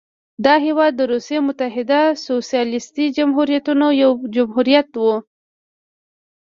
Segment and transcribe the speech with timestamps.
[0.45, 5.05] دا هېواد د روسیې متحده سوسیالیستي جمهوریتونو یو جمهوریت و.